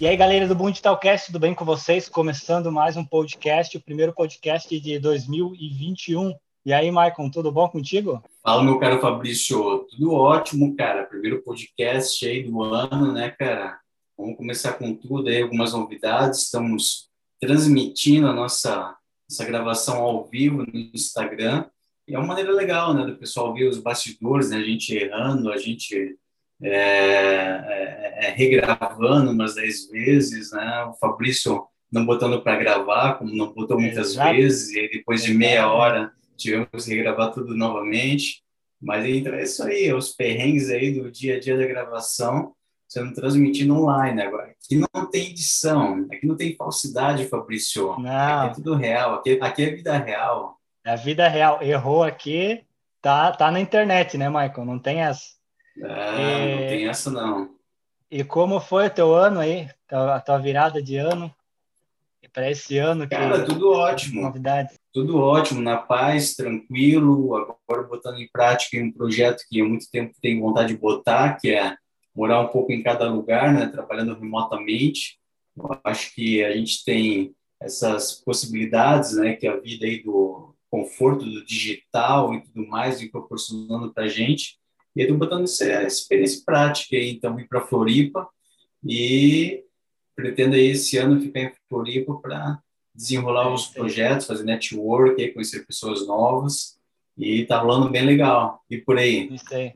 [0.00, 2.08] E aí, galera do Boom Digitalcast, tudo bem com vocês?
[2.08, 6.32] Começando mais um podcast, o primeiro podcast de 2021.
[6.64, 8.24] E aí, Maicon, tudo bom contigo?
[8.42, 9.86] Fala, meu caro Fabrício.
[9.90, 11.04] Tudo ótimo, cara.
[11.04, 13.78] Primeiro podcast aí do ano, né, cara?
[14.16, 16.44] Vamos começar com tudo aí, algumas novidades.
[16.44, 18.96] Estamos transmitindo a nossa,
[19.30, 21.66] essa gravação ao vivo no Instagram.
[22.08, 25.52] E é uma maneira legal, né, do pessoal ver os bastidores, né, a gente errando,
[25.52, 26.16] a gente
[26.62, 30.84] é, é, é, regravando umas dez vezes, né?
[30.84, 34.34] O Fabrício não botando para gravar, como não botou muitas Exato.
[34.34, 38.42] vezes, e depois de meia hora tivemos que regravar tudo novamente.
[38.80, 42.54] Mas então é isso aí, os perrengues aí do dia a dia da gravação
[42.90, 44.50] sendo transmitido online agora.
[44.50, 47.96] Aqui não tem edição, aqui não tem falsidade, Fabrício.
[48.00, 48.40] Não.
[48.40, 50.58] Aqui é tudo real, aqui, aqui é vida real.
[50.84, 51.62] É a vida real.
[51.62, 52.64] Errou aqui,
[53.00, 54.64] tá, tá na internet, né, Michael?
[54.64, 55.39] Não tem essa.
[55.84, 56.54] Ah, e...
[56.54, 57.54] não tem essa não.
[58.10, 59.68] E como foi o teu ano aí?
[59.88, 61.32] A tua virada de ano?
[62.32, 63.08] Para esse ano?
[63.08, 63.46] Cara, que...
[63.46, 64.22] tudo ótimo.
[64.22, 64.78] Novidades.
[64.92, 67.34] Tudo ótimo, na paz, tranquilo.
[67.34, 71.50] Agora botando em prática um projeto que há muito tempo tenho vontade de botar, que
[71.50, 71.76] é
[72.14, 73.66] morar um pouco em cada lugar, né?
[73.66, 75.18] Trabalhando remotamente.
[75.56, 79.34] Eu acho que a gente tem essas possibilidades, né?
[79.34, 84.08] Que a vida aí do conforto do digital e tudo mais vem proporcionando para a
[84.08, 84.59] gente
[84.94, 88.28] e estou botando essa experiência prática aí, então, ir para Floripa
[88.84, 89.64] e
[90.14, 92.60] pretendo aí esse ano ficar em Floripa para
[92.94, 96.78] desenrolar os projetos, fazer network, conhecer pessoas novas
[97.16, 98.62] e tá rolando bem legal.
[98.68, 99.32] E por aí?
[99.32, 99.74] Isso aí.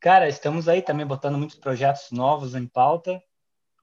[0.00, 3.22] Cara, estamos aí também botando muitos projetos novos em pauta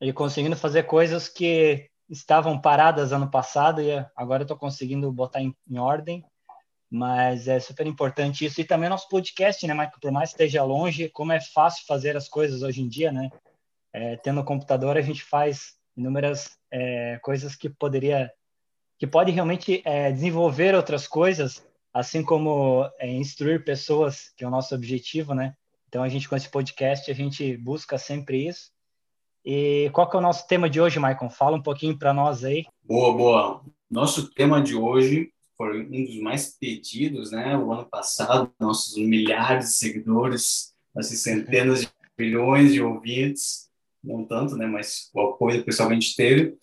[0.01, 5.55] e conseguindo fazer coisas que estavam paradas ano passado e agora estou conseguindo botar em,
[5.67, 6.23] em ordem
[6.93, 8.61] mas é super importante isso.
[8.61, 9.97] E também nosso podcast, né, Michael?
[9.99, 13.31] Por mais que esteja longe, como é fácil fazer as coisas hoje em dia, né?
[13.91, 18.31] É, tendo um computador, a gente faz inúmeras é, coisas que poderia,
[18.99, 24.51] que pode realmente é, desenvolver outras coisas, assim como é, instruir pessoas, que é o
[24.51, 25.55] nosso objetivo, né?
[25.89, 28.69] Então, a gente, com esse podcast, a gente busca sempre isso.
[29.43, 31.31] E qual que é o nosso tema de hoje, Michael?
[31.31, 32.67] Fala um pouquinho para nós aí.
[32.83, 33.61] Boa, boa.
[33.89, 37.57] Nosso tema de hoje foi um dos mais pedidos, né?
[37.57, 43.69] O ano passado, nossos milhares de seguidores, nossas centenas de milhões de ouvintes,
[44.03, 44.65] não tanto, né?
[44.65, 46.55] Mas o apoio que o pessoal a gente teve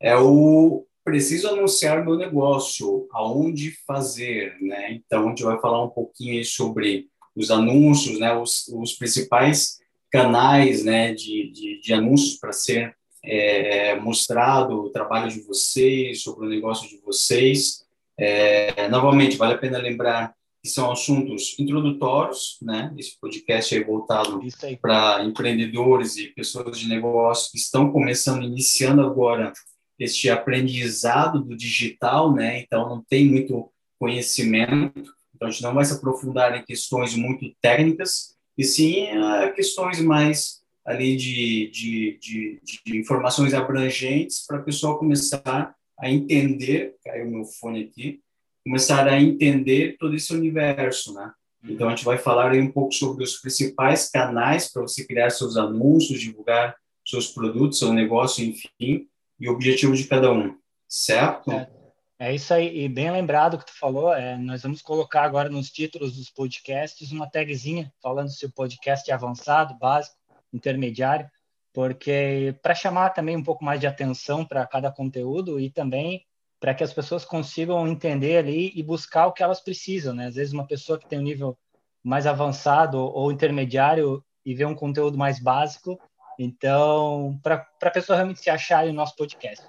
[0.00, 4.92] é o preciso anunciar meu negócio, aonde fazer, né?
[4.92, 8.32] Então, a gente vai falar um pouquinho sobre os anúncios, né?
[8.36, 9.78] Os, os principais
[10.10, 11.12] canais, né?
[11.14, 12.94] De, de, de anúncios para ser
[13.24, 17.81] é, mostrado o trabalho de vocês, sobre o negócio de vocês.
[18.18, 22.94] É, novamente, vale a pena lembrar que são assuntos introdutórios, né?
[22.96, 24.40] Esse podcast é voltado
[24.80, 29.52] para empreendedores e pessoas de negócio que estão começando, iniciando agora
[29.98, 32.60] este aprendizado do digital, né?
[32.60, 37.52] Então, não tem muito conhecimento, então a gente não vai se aprofundar em questões muito
[37.60, 39.06] técnicas, e sim
[39.54, 46.96] questões mais ali de, de, de, de informações abrangentes para a pessoa começar a entender,
[47.04, 48.20] caiu meu fone aqui,
[48.64, 51.32] começar a entender todo esse universo, né?
[51.64, 55.30] Então, a gente vai falar aí um pouco sobre os principais canais para você criar
[55.30, 56.76] seus anúncios, divulgar
[57.06, 59.06] seus produtos, seu negócio, enfim,
[59.38, 60.56] e o objetivo de cada um,
[60.88, 61.52] certo?
[61.52, 61.70] É,
[62.18, 65.70] é isso aí, e bem lembrado que tu falou, é, nós vamos colocar agora nos
[65.70, 70.16] títulos dos podcasts uma tagzinha falando se o podcast é avançado, básico,
[70.52, 71.28] intermediário,
[71.72, 76.26] porque para chamar também um pouco mais de atenção para cada conteúdo e também
[76.60, 80.26] para que as pessoas consigam entender ali e buscar o que elas precisam, né?
[80.26, 81.58] Às vezes uma pessoa que tem um nível
[82.04, 86.00] mais avançado ou intermediário e vê um conteúdo mais básico,
[86.38, 89.64] então para a pessoa realmente se achar no nosso podcast.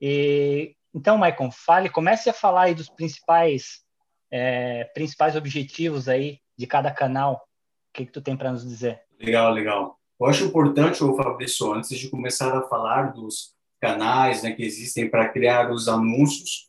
[0.00, 3.84] E então, Maicon, fale, comece a falar aí dos principais
[4.30, 7.34] é, principais objetivos aí de cada canal.
[7.34, 9.02] O que que tu tem para nos dizer?
[9.18, 9.97] Legal, legal.
[10.20, 15.08] Eu acho importante, o Fabrício, antes de começar a falar dos canais né, que existem
[15.08, 16.68] para criar os anúncios,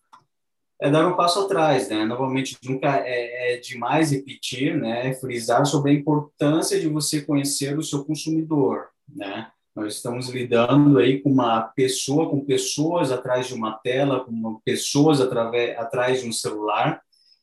[0.82, 2.06] é dar um passo atrás, né?
[2.06, 5.14] Novamente, nunca é, é demais repetir, né?
[5.16, 9.52] Frisar sobre a importância de você conhecer o seu consumidor, né?
[9.76, 15.20] Nós estamos lidando aí com uma pessoa, com pessoas atrás de uma tela, com pessoas
[15.20, 17.02] através, atrás de um celular.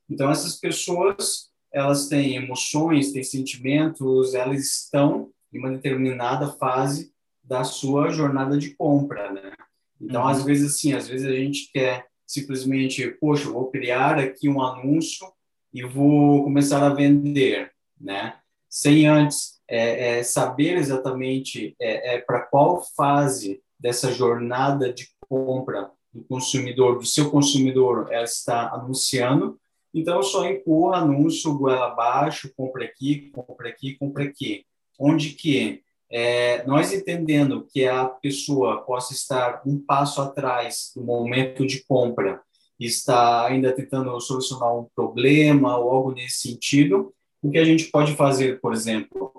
[0.09, 7.13] Então, essas pessoas, elas têm emoções, têm sentimentos, elas estão em uma determinada fase
[7.43, 9.53] da sua jornada de compra, né?
[10.01, 10.29] Então, uhum.
[10.29, 15.27] às vezes, assim, às vezes a gente quer simplesmente, poxa, vou criar aqui um anúncio
[15.73, 18.37] e vou começar a vender, né?
[18.69, 25.91] Sem antes é, é, saber exatamente é, é para qual fase dessa jornada de compra
[26.13, 29.59] do consumidor, do seu consumidor, ela está anunciando,
[29.93, 34.65] então eu só empurro anúncio goela abaixo, compra aqui, compra aqui, compra aqui.
[34.99, 41.67] Onde que é, nós entendendo que a pessoa possa estar um passo atrás no momento
[41.67, 42.41] de compra,
[42.79, 47.13] está ainda tentando solucionar um problema ou algo nesse sentido,
[47.43, 49.33] o que a gente pode fazer, por exemplo,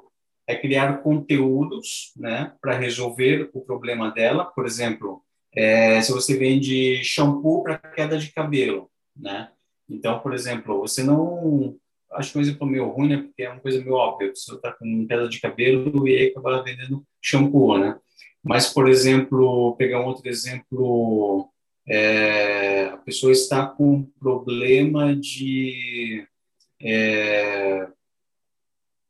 [0.48, 4.46] é criar conteúdos né, para resolver o problema dela.
[4.46, 5.22] Por exemplo,
[5.54, 9.50] é, se você vende shampoo para queda de cabelo, né?
[9.90, 11.78] Então, por exemplo, você não
[12.18, 13.18] acho que é um exemplo meio ruim, né?
[13.18, 14.34] Porque é uma coisa meio óbvia.
[14.34, 17.98] Você está com queda de cabelo e aí acaba vendendo shampoo, né?
[18.44, 21.50] Mas, por exemplo, pegar um outro exemplo,
[21.88, 26.26] é, a pessoa está com problema de.
[26.82, 27.88] É,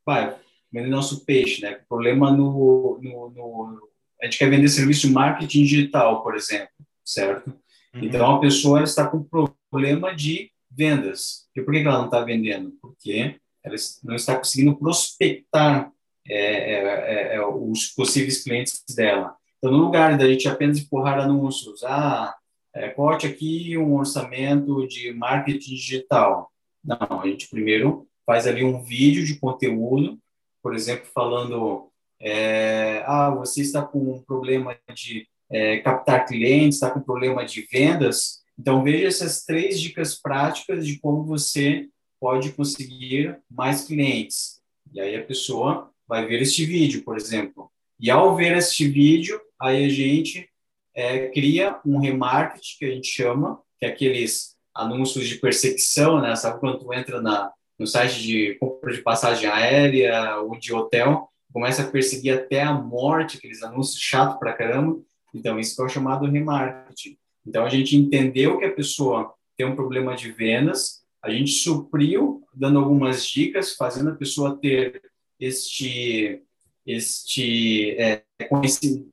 [0.05, 0.35] vai,
[0.71, 1.81] vender nosso peixe, né?
[1.87, 3.89] Problema no, no, no,
[4.21, 6.69] A gente quer vender serviço de marketing digital, por exemplo,
[7.05, 7.49] certo?
[7.93, 8.03] Uhum.
[8.03, 9.27] Então, a pessoa está com
[9.69, 11.47] problema de vendas.
[11.55, 12.73] E por que ela não está vendendo?
[12.81, 15.91] Porque ela não está conseguindo prospectar
[16.29, 19.35] é, é, é, é, os possíveis clientes dela.
[19.57, 22.35] Então, no lugar da gente apenas empurrar anúncios, ah,
[22.75, 26.51] é, corte aqui um orçamento de marketing digital.
[26.83, 30.19] Não, a gente primeiro faz ali um vídeo de conteúdo,
[30.61, 31.89] por exemplo, falando,
[32.19, 37.61] é, ah, você está com um problema de é, captar clientes, está com problema de
[37.71, 41.87] vendas, então, veja essas três dicas práticas de como você
[42.19, 44.59] pode conseguir mais clientes.
[44.91, 47.71] E aí a pessoa vai ver este vídeo, por exemplo.
[47.99, 50.49] E ao ver este vídeo, aí a gente
[50.95, 56.35] é, cria um remarketing, que a gente chama, que é aqueles anúncios de perseguição, né?
[56.35, 61.29] Sabe quando tu entra na, no site de compra de passagem aérea ou de hotel,
[61.53, 64.99] começa a perseguir até a morte, aqueles anúncios chato pra caramba.
[65.33, 67.17] Então, isso é o chamado remarketing.
[67.47, 72.43] Então, a gente entendeu que a pessoa tem um problema de vendas, a gente supriu,
[72.53, 75.01] dando algumas dicas, fazendo a pessoa ter
[75.39, 76.43] este,
[76.85, 78.23] este é,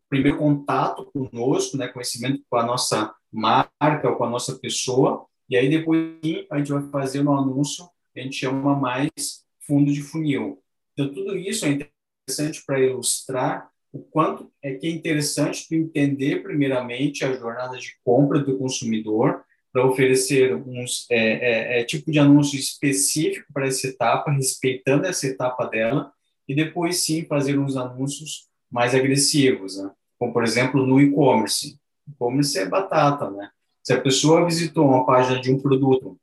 [0.08, 5.69] primeiro contato conosco, né, conhecimento com a nossa marca com a nossa pessoa, e aí
[5.69, 6.16] depois
[6.50, 7.84] a gente vai fazer no anúncio,
[8.16, 10.62] a gente chama mais fundo de funil.
[10.92, 17.25] Então, tudo isso é interessante para ilustrar o quanto é que é interessante entender primeiramente
[17.25, 22.58] a jornada de compra do consumidor para oferecer uns é, é, é, tipo de anúncio
[22.58, 26.12] específico para essa etapa, respeitando essa etapa dela,
[26.49, 29.88] e depois sim fazer uns anúncios mais agressivos, né?
[30.19, 31.79] como por exemplo no e-commerce.
[32.08, 33.49] E-commerce é batata, né?
[33.81, 36.19] Se a pessoa visitou uma página de um produto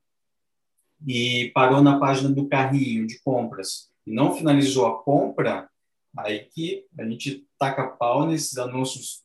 [1.08, 5.70] e parou na página do carrinho de compras e não finalizou a compra,
[6.18, 9.22] aí que a gente taca pau nesses anúncios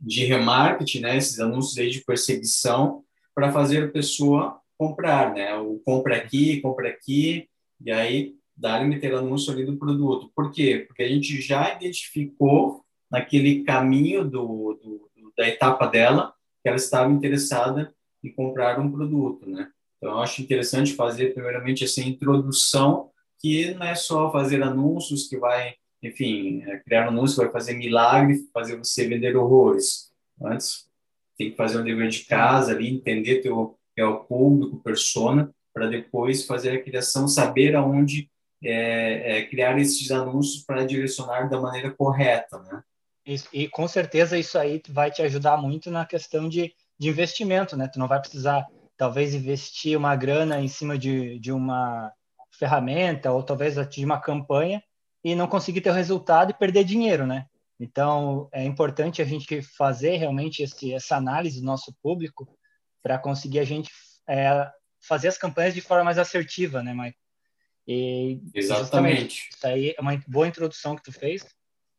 [0.00, 3.04] de remarketing, né, esses anúncios aí de perseguição,
[3.34, 7.46] para fazer a pessoa comprar, né, o compra aqui, compra aqui,
[7.84, 10.32] e aí dar meter anúncio ali do produto.
[10.34, 10.84] Por quê?
[10.86, 17.10] Porque a gente já identificou naquele caminho do, do da etapa dela que ela estava
[17.10, 19.70] interessada em comprar um produto, né?
[19.96, 25.38] Então, eu acho interessante fazer, primeiramente, essa introdução, que não é só fazer anúncios que
[25.38, 30.10] vai enfim, é, criar um anúncio vai fazer milagre, fazer você vender horrores.
[30.42, 30.88] Antes,
[31.36, 36.46] tem que fazer um dever de casa ali, entender teu o público, persona, para depois
[36.46, 38.30] fazer a criação, saber aonde
[38.62, 42.82] é, é, criar esses anúncios para direcionar da maneira correta, né?
[43.26, 47.76] Isso, e com certeza isso aí vai te ajudar muito na questão de, de investimento,
[47.76, 47.88] né?
[47.88, 48.66] Tu não vai precisar,
[48.96, 52.10] talvez, investir uma grana em cima de, de uma
[52.58, 54.82] ferramenta ou talvez de uma campanha
[55.22, 57.46] e não conseguir ter o resultado e perder dinheiro, né?
[57.78, 62.46] Então, é importante a gente fazer realmente esse, essa análise do nosso público
[63.02, 63.90] para conseguir a gente
[64.28, 67.18] é, fazer as campanhas de forma mais assertiva, né, Maicon?
[67.88, 69.48] E Exatamente.
[69.50, 71.44] Isso aí é uma boa introdução que tu fez.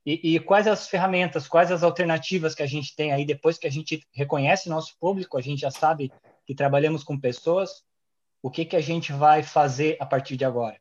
[0.06, 3.68] E, e, quais as ferramentas, quais as alternativas que a gente tem aí depois que
[3.68, 6.12] a gente reconhece nosso público, a gente já sabe
[6.46, 7.84] que trabalhamos com pessoas,
[8.42, 10.80] o que que a gente vai fazer a partir de agora?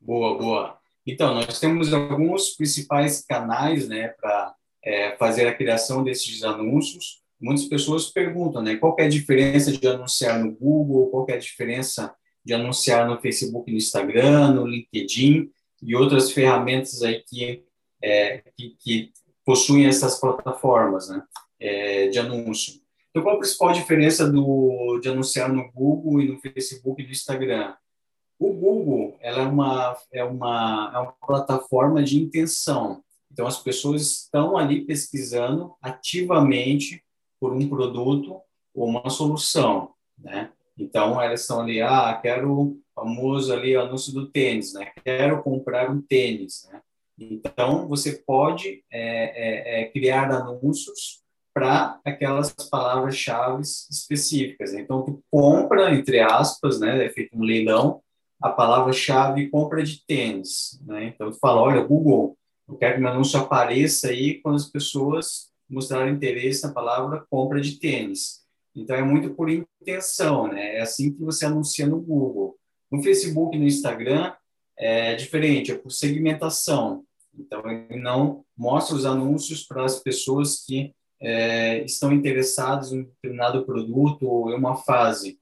[0.00, 0.81] Boa, boa.
[1.06, 4.54] Então, nós temos alguns principais canais né, para
[4.84, 7.20] é, fazer a criação desses anúncios.
[7.40, 11.38] Muitas pessoas perguntam né, qual é a diferença de anunciar no Google, qual é a
[11.38, 15.50] diferença de anunciar no Facebook, no Instagram, no LinkedIn
[15.82, 17.64] e outras ferramentas aí que,
[18.02, 19.12] é, que, que
[19.44, 21.22] possuem essas plataformas né,
[21.58, 22.80] é, de anúncio.
[23.10, 27.12] Então, qual a principal diferença do, de anunciar no Google e no Facebook e no
[27.12, 27.74] Instagram?
[28.42, 33.00] O Google ela é, uma, é, uma, é uma plataforma de intenção.
[33.30, 37.04] Então, as pessoas estão ali pesquisando ativamente
[37.38, 38.40] por um produto
[38.74, 40.50] ou uma solução, né?
[40.76, 44.90] Então, elas estão ali, ah, quero famoso ali anúncio do tênis, né?
[45.04, 46.80] Quero comprar um tênis, né?
[47.16, 51.22] Então, você pode é, é, é, criar anúncios
[51.54, 54.74] para aquelas palavras-chave específicas.
[54.74, 57.04] Então, tu compra, entre aspas, né?
[57.04, 58.02] É feito um leilão,
[58.42, 61.06] a palavra-chave compra de tênis, né?
[61.06, 62.36] Então, fala, olha, Google,
[62.68, 67.60] eu quero que meu anúncio apareça aí quando as pessoas mostrarem interesse na palavra compra
[67.60, 68.42] de tênis.
[68.74, 70.76] Então, é muito por intenção, né?
[70.76, 72.56] É assim que você anuncia no Google.
[72.90, 74.34] No Facebook e no Instagram,
[74.76, 77.04] é diferente, é por segmentação.
[77.38, 83.04] Então, ele não mostra os anúncios para as pessoas que é, estão interessadas em um
[83.04, 85.38] determinado produto ou em uma fase.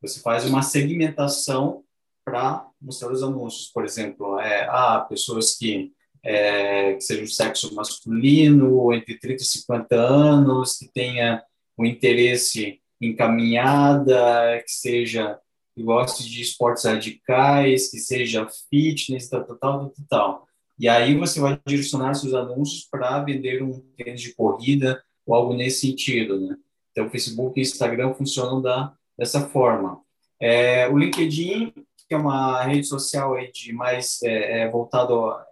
[0.00, 1.83] Você faz uma segmentação
[2.24, 3.70] para mostrar os anúncios.
[3.72, 9.94] Por exemplo, é, ah, pessoas que, é, que sejam sexo masculino, entre 30 e 50
[9.96, 11.42] anos, que tenha
[11.78, 15.38] um interesse em caminhada, que seja
[15.74, 20.48] que goste de esportes radicais, que seja fitness, tal, tal, tal, tal.
[20.78, 25.54] E aí você vai direcionar seus anúncios para vender um tênis de corrida ou algo
[25.54, 26.56] nesse sentido, né?
[26.90, 30.00] Então, Facebook e Instagram funcionam da, dessa forma.
[30.40, 31.72] É, o LinkedIn,
[32.08, 35.46] que é uma rede social aí de mais é, é voltado a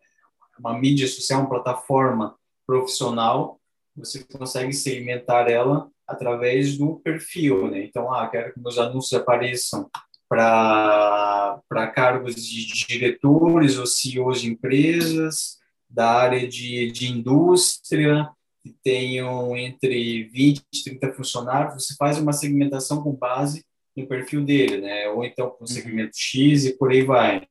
[0.58, 3.60] uma mídia social, uma plataforma profissional,
[3.96, 7.84] você consegue segmentar ela através do perfil, né?
[7.84, 9.90] Então, ah, quero que meus anúncios apareçam
[10.28, 18.30] para cargos de diretores ou CEOs de empresas, da área de, de indústria,
[18.62, 23.64] que tenham entre 20 e 30 funcionários, você faz uma segmentação com base
[23.96, 25.08] no perfil dele, né?
[25.08, 25.66] Ou então com uhum.
[25.66, 27.46] segmento X e por aí vai.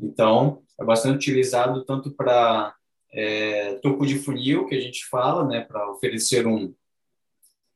[0.00, 2.74] Então, é bastante utilizado tanto para
[3.12, 5.60] é, topo de funil, que a gente fala, né?
[5.60, 6.74] Para oferecer um,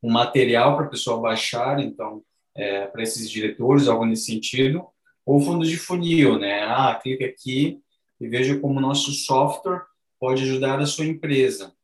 [0.02, 2.22] um material para a pessoa baixar, então,
[2.54, 4.86] é, para esses diretores, algo nesse sentido,
[5.24, 6.62] ou fundos de funil, né?
[6.64, 7.80] Ah, clica aqui
[8.20, 9.82] e veja como o nosso software
[10.20, 11.74] pode ajudar a sua empresa.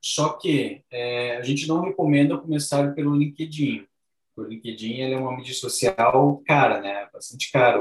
[0.00, 3.84] Só que é, a gente não recomenda começar pelo LinkedIn.
[4.38, 7.08] O LinkedIn ele é uma mídia social cara, né?
[7.12, 7.80] Bastante cara,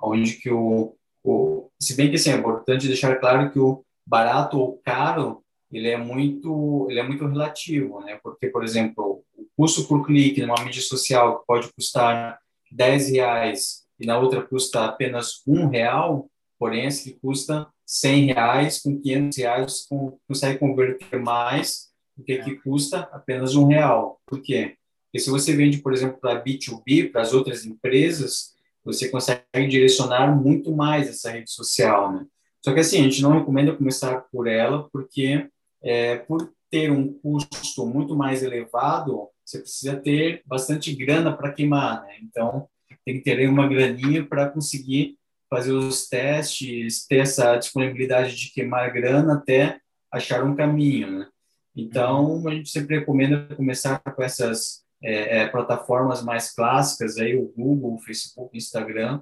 [0.00, 4.58] onde que o, o, se bem que assim, é importante deixar claro que o barato
[4.58, 8.18] ou caro ele é muito ele é muito relativo, né?
[8.22, 12.38] Porque por exemplo, o custo por clique numa mídia social que pode custar
[12.70, 18.80] 10 reais e na outra custa apenas um real, porém esse que custa 100 reais
[18.80, 24.20] com 500 reais com, consegue converter mais do que que custa apenas um real.
[24.26, 24.76] Por quê?
[25.12, 30.34] Porque se você vende, por exemplo, para B2B, para as outras empresas, você consegue direcionar
[30.34, 32.26] muito mais essa rede social, né?
[32.64, 35.48] Só que assim, a gente não recomenda começar por ela, porque
[35.82, 42.02] é, por ter um custo muito mais elevado, você precisa ter bastante grana para queimar,
[42.04, 42.16] né?
[42.22, 42.66] Então,
[43.04, 45.18] tem que ter uma graninha para conseguir
[45.50, 49.78] fazer os testes, ter essa disponibilidade de queimar grana até
[50.10, 51.28] achar um caminho, né?
[51.76, 57.52] Então, a gente sempre recomenda começar com essas é, é, plataformas mais clássicas, aí o
[57.56, 59.20] Google, o Facebook, o Instagram,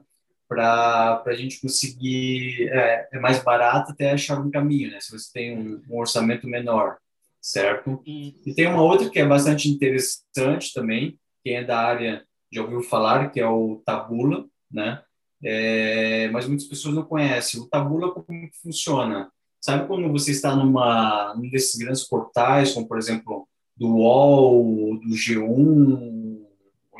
[0.49, 4.99] para a gente conseguir, é, é, mais barato até achar um caminho, né?
[5.00, 6.99] Se você tem um, um orçamento menor,
[7.40, 8.02] certo?
[8.04, 12.62] E, e tem uma outra que é bastante interessante também, quem é da área já
[12.62, 15.00] ouviu falar, que é o Tabula, né?
[15.42, 17.60] é, mas muitas pessoas não conhecem.
[17.60, 18.26] O Tabula, como
[18.62, 19.30] funciona?
[19.60, 23.49] Sabe quando você está numa, num desses grandes portais, como, por exemplo,
[23.80, 26.44] do UOL, do G1,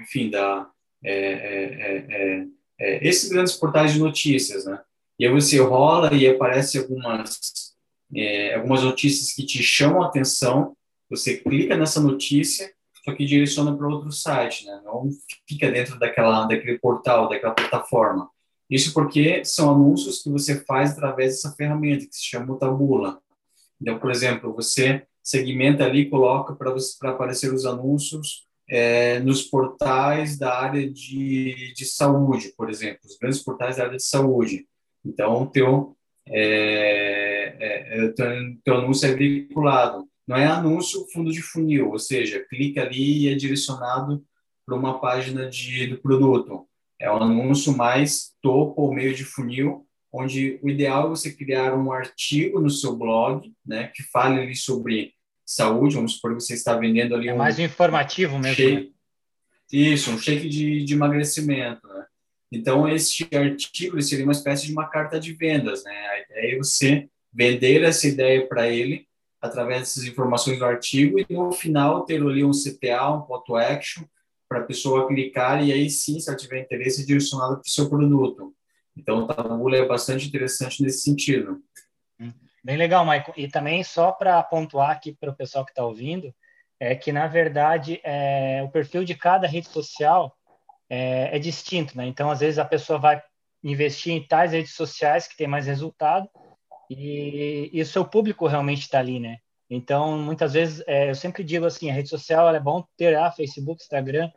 [0.01, 0.67] enfim, da,
[1.05, 2.47] é, é, é,
[2.81, 4.81] é, esses grandes portais de notícias, né?
[5.19, 7.75] E aí você rola e aparece algumas,
[8.17, 10.75] é, algumas notícias que te chamam a atenção,
[11.11, 12.73] você clica nessa notícia,
[13.05, 14.81] só que direciona para outro site, né?
[14.83, 15.11] Não
[15.47, 18.31] fica dentro daquela, daquele portal, daquela plataforma.
[18.71, 23.21] Isso porque são anúncios que você faz através dessa ferramenta que se chama Tabula.
[23.79, 30.61] Então, por exemplo, você segmenta ali, coloca para aparecer os anúncios é, nos portais da
[30.61, 34.67] área de, de saúde, por exemplo, os grandes portais da área de saúde.
[35.05, 35.97] Então, teu,
[36.29, 38.27] é, é, é teu,
[38.65, 40.09] teu anúncio é vinculado.
[40.27, 44.23] Não é anúncio fundo de funil, ou seja, clica ali e é direcionado
[44.65, 46.69] para uma página de, do produto.
[47.01, 51.75] É um anúncio mais topo ou meio de funil, onde o ideal é você criar
[51.75, 55.15] um artigo no seu blog, né, que fale ali sobre
[55.47, 57.39] saúde, vamos supor que você está vendendo ali é um...
[57.39, 58.57] mais informativo mesmo.
[58.57, 58.91] Shake, né?
[59.73, 62.07] Isso, um shake de, de emagrecimento, né?
[62.53, 65.93] Então, esse artigo seria uma espécie de uma carta de vendas, né?
[65.93, 69.07] A ideia é você vender essa ideia para ele
[69.41, 73.57] através dessas informações do artigo e no final ter ali um CTA, um call to
[73.57, 74.05] action
[74.49, 77.89] para a pessoa clicar e aí sim, se ela tiver interesse, direcionada para o seu
[77.89, 78.53] produto.
[79.01, 81.63] Então, o Tabula é bastante interessante nesse sentido.
[82.63, 83.33] Bem legal, Maicon.
[83.37, 86.35] E também, só para pontuar aqui para o pessoal que está ouvindo,
[86.79, 90.37] é que, na verdade, é, o perfil de cada rede social
[90.89, 92.07] é, é, distinto, né?
[92.07, 93.23] Então, às vezes, a pessoa vai
[93.65, 96.29] investir em tais redes sociais que tem mais resultado
[96.91, 99.39] e, e o seu público realmente está ali, né?
[99.69, 103.27] Então, muitas vezes, é, eu sempre digo assim, a rede social é bom ter a
[103.27, 104.31] ah, Facebook, Instagram,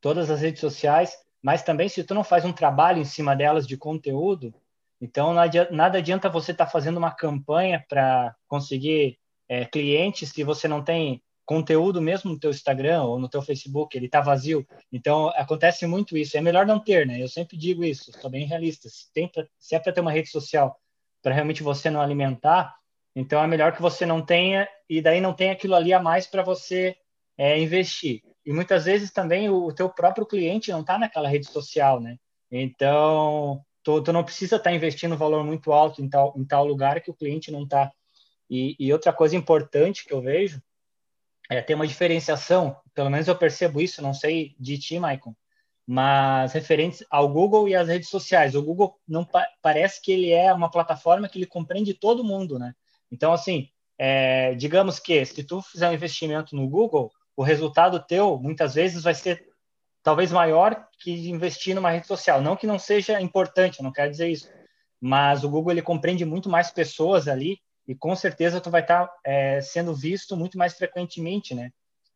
[0.00, 3.66] todas as redes sociais, mas também se tu não faz um trabalho em cima delas
[3.66, 4.54] de conteúdo,
[4.98, 5.34] então
[5.70, 10.82] nada adianta você estar tá fazendo uma campanha para conseguir é, clientes se você não
[10.82, 14.66] tem conteúdo mesmo no teu Instagram ou no teu Facebook, ele está vazio.
[14.90, 16.34] Então acontece muito isso.
[16.34, 17.22] É melhor não ter, né?
[17.22, 18.88] Eu sempre digo isso, sou bem realista.
[18.88, 20.80] Se, tem se é para ter uma rede social
[21.22, 22.74] para realmente você não alimentar,
[23.14, 26.26] então é melhor que você não tenha e daí não tem aquilo ali a mais
[26.26, 26.96] para você
[27.36, 28.22] é, investir.
[28.44, 32.16] E muitas vezes também o, o teu próprio cliente não está naquela rede social, né?
[32.50, 36.44] Então tu, tu não precisa estar tá investindo um valor muito alto em tal, em
[36.44, 37.92] tal lugar que o cliente não está.
[38.50, 40.60] E, e, outra coisa importante que eu vejo
[41.50, 45.34] é ter uma diferenciação, pelo menos eu percebo isso, não sei de ti, Maicon,
[45.86, 48.54] mas referentes ao Google e às redes sociais.
[48.54, 52.58] O Google não pa parece que ele é uma plataforma que ele compreende todo mundo,
[52.58, 52.74] né?
[53.10, 58.38] Então, assim, é, digamos que se tu fizer um investimento no Google, o resultado teu
[58.38, 59.44] muitas vezes vai ser
[60.02, 62.40] talvez maior que investir numa rede social.
[62.40, 64.48] Não que não seja importante, não quero dizer isso,
[65.00, 69.06] mas o Google ele compreende muito mais pessoas ali e com certeza tu vai estar
[69.06, 71.70] tá, é, sendo visto muito mais frequentemente, né?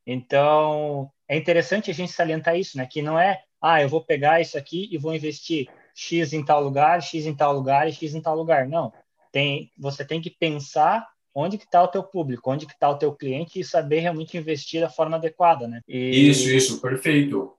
[0.07, 2.87] Então é interessante a gente salientar isso, né?
[2.87, 6.63] Que não é, ah, eu vou pegar isso aqui e vou investir x em tal
[6.63, 8.69] lugar, x em tal lugar e x em tal lugar.
[8.69, 8.93] Não,
[9.33, 11.07] tem, você tem que pensar
[11.39, 14.37] onde que está o teu público, onde que está o teu cliente e saber realmente
[14.37, 15.81] investir da forma adequada, né?
[15.87, 16.29] E...
[16.29, 17.55] Isso, isso, perfeito.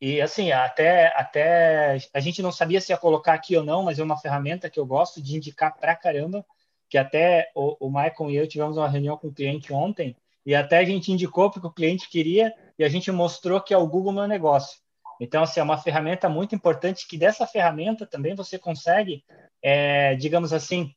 [0.00, 3.98] E assim, até, até a gente não sabia se ia colocar aqui ou não, mas
[3.98, 6.44] é uma ferramenta que eu gosto de indicar pra caramba,
[6.88, 10.54] que até o, o Michael e eu tivemos uma reunião com o cliente ontem, e
[10.54, 13.86] até a gente indicou porque o cliente queria, e a gente mostrou que é o
[13.86, 14.78] Google Meu Negócio.
[15.18, 19.24] Então, assim, é uma ferramenta muito importante, que dessa ferramenta também você consegue,
[19.62, 20.94] é, digamos assim,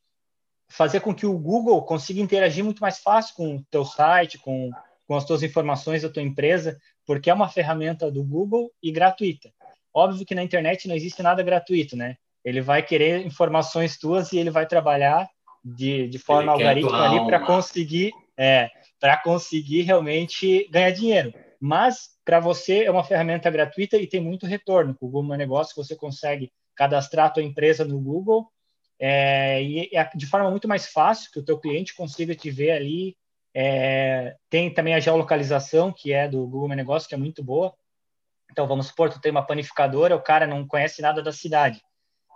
[0.70, 4.70] fazer com que o Google consiga interagir muito mais fácil com o teu site, com,
[5.06, 9.52] com as tuas informações da tua empresa, porque é uma ferramenta do Google e gratuita.
[9.92, 12.16] Óbvio que na internet não existe nada gratuito, né?
[12.44, 15.28] Ele vai querer informações tuas e ele vai trabalhar
[15.62, 21.34] de, de forma algorítmica ali para conseguir, é, para conseguir realmente ganhar dinheiro.
[21.60, 24.94] Mas para você é uma ferramenta gratuita e tem muito retorno.
[24.94, 28.48] Com o Google Meu Negócio você consegue cadastrar a tua empresa no Google
[29.00, 32.72] é, e é de forma muito mais fácil que o teu cliente consiga te ver
[32.72, 33.16] ali
[33.54, 37.74] é, tem também a geolocalização, que é do Google Meu Negócio, que é muito boa.
[38.50, 41.80] Então, vamos supor, tu tem uma panificadora, o cara não conhece nada da cidade.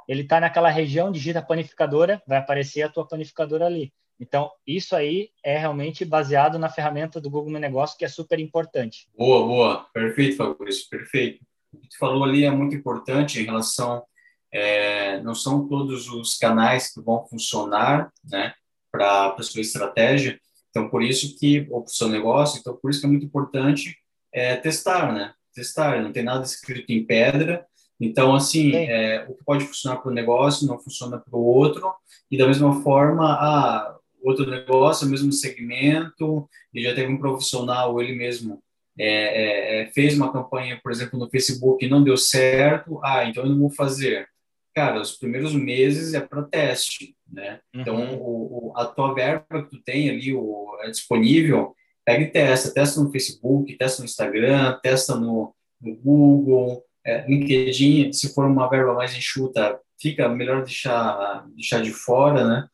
[0.09, 3.93] Ele está naquela região, digita panificadora, vai aparecer a tua panificadora ali.
[4.21, 8.39] Então, isso aí é realmente baseado na ferramenta do Google Meu Negócio, que é super
[8.39, 9.09] importante.
[9.17, 9.87] Boa, boa.
[9.93, 11.45] Perfeito, Fabrício, perfeito.
[11.73, 14.05] O que tu falou ali é muito importante em relação...
[14.55, 18.55] É, não são todos os canais que vão funcionar né,
[18.93, 20.39] para a sua estratégia,
[20.75, 23.25] então, por isso que, ou para o seu negócio, então, por isso que é muito
[23.25, 23.97] importante
[24.33, 25.33] é, testar, né?
[25.55, 27.65] Testar, não tem nada escrito em pedra.
[28.01, 31.95] Então, assim, é, o que pode funcionar para o negócio não funciona para o outro.
[32.29, 38.03] E da mesma forma, ah, outro negócio, o mesmo segmento, e já teve um profissional,
[38.03, 38.61] ele mesmo
[38.99, 43.25] é, é, é, fez uma campanha, por exemplo, no Facebook e não deu certo, ah,
[43.25, 44.27] então eu não vou fazer
[44.75, 47.61] cara, os primeiros meses é para teste, né?
[47.73, 48.05] Então, uhum.
[48.05, 52.31] Então, o, o, a tua verba que tu tem ali o, é disponível, pega e
[52.31, 52.75] testa.
[52.75, 58.13] Testa no Facebook, testa no Instagram, testa no, no Google, é, LinkedIn.
[58.13, 62.69] Se for uma verba mais enxuta, fica melhor deixar, deixar de fora, né?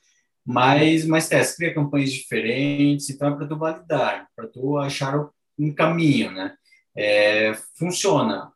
[0.45, 3.11] Mas, mas testa, cria campanhas diferentes.
[3.11, 6.55] Então, é para tu validar, para tu achar um caminho, né?
[6.97, 8.51] É, funciona.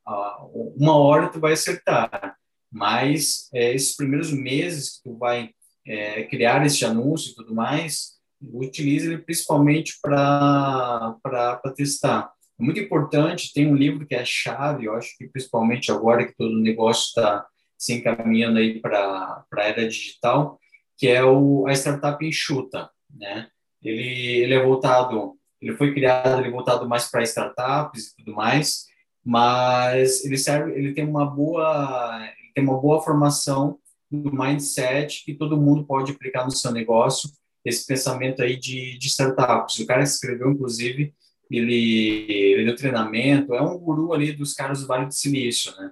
[0.76, 2.37] Uma hora tu vai acertar
[2.74, 5.50] mas é, esses primeiros meses que tu vai
[5.87, 8.14] é, criar esse anúncio e tudo mais,
[8.52, 12.32] utilize ele principalmente para testar.
[12.58, 16.34] É muito importante, tem um livro que é chave, eu acho que principalmente agora que
[16.34, 17.46] todo o negócio está
[17.78, 20.58] se encaminhando aí para a era digital,
[20.98, 23.48] que é o, a Startup Enxuta, né?
[23.80, 28.34] Ele, ele é voltado, ele foi criado, ele é voltado mais para startups e tudo
[28.34, 28.87] mais,
[29.24, 32.20] mas ele serve, ele tem uma boa
[32.55, 33.79] tem uma boa formação
[34.11, 37.31] no mindset que todo mundo pode aplicar no seu negócio,
[37.64, 39.79] esse pensamento aí de, de startups.
[39.79, 41.12] O cara escreveu, inclusive,
[41.51, 45.90] ele, ele deu treinamento, é um guru ali dos caras do Vale do Silício, né?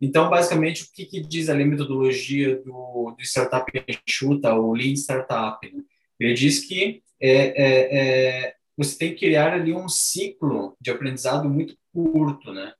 [0.00, 4.94] Então, basicamente, o que, que diz ali a metodologia do, do Startup Enxuta, o Lean
[4.94, 5.58] Startup?
[5.70, 5.82] Né?
[6.18, 7.98] Ele diz que é, é,
[8.46, 12.72] é, você tem que criar ali um ciclo de aprendizado muito curto, né?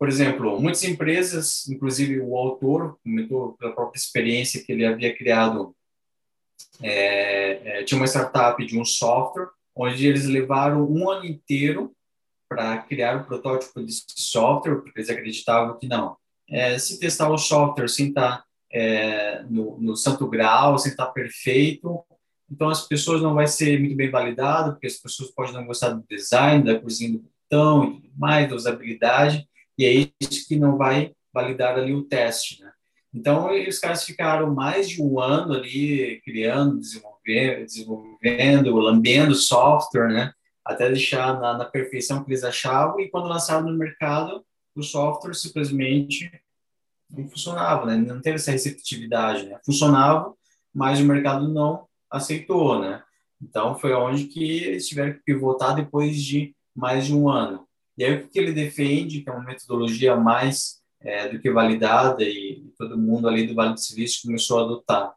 [0.00, 5.76] Por exemplo, muitas empresas, inclusive o autor comentou pela própria experiência que ele havia criado,
[6.82, 11.94] é, é, tinha uma startup de um software onde eles levaram um ano inteiro
[12.48, 16.16] para criar o protótipo desse software, porque eles acreditavam que não,
[16.48, 21.06] é, se testar o software sem estar tá, é, no, no, santo grau, sem estar
[21.06, 22.02] tá perfeito,
[22.50, 25.90] então as pessoas não vai ser muito bem validado, porque as pessoas podem não gostar
[25.90, 29.46] do design, da cozinha do botão e tudo mais, da usabilidade,
[29.78, 32.70] e é isso que não vai validar ali o teste, né?
[33.12, 40.32] Então, os caras ficaram mais de um ano ali criando, desenvolvendo, desenvolvendo lambendo software, né?
[40.64, 43.00] Até deixar na, na, perfeição que eles achavam.
[43.00, 44.44] E quando lançaram no mercado,
[44.76, 46.30] o software simplesmente
[47.10, 47.96] não funcionava, né?
[47.96, 49.58] Não teve essa receptividade, né?
[49.66, 50.32] Funcionava,
[50.72, 53.02] mas o mercado não aceitou, né?
[53.42, 57.66] Então, foi onde que eles tiveram que pivotar depois de mais de um ano.
[58.00, 62.24] E aí o que ele defende, que é uma metodologia mais é, do que validada
[62.24, 65.14] e todo mundo ali do Vale do Silício começou a adotar.